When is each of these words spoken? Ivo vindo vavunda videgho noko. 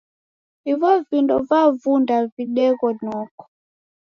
Ivo 0.71 0.91
vindo 1.09 1.35
vavunda 1.49 2.15
videgho 2.35 2.89
noko. 3.03 3.43